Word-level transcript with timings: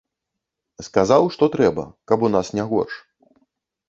Сказаў, 0.87 1.27
што 1.35 1.49
трэба, 1.55 1.85
каб 2.13 2.25
у 2.29 2.31
нас 2.37 2.49
не 2.61 2.65
горш. 2.73 2.95